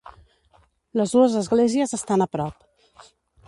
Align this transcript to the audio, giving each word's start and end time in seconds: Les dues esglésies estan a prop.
Les 1.01 1.13
dues 1.17 1.37
esglésies 1.43 1.95
estan 2.01 2.27
a 2.27 2.31
prop. 2.37 2.69